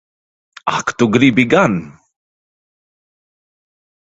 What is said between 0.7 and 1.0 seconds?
Ak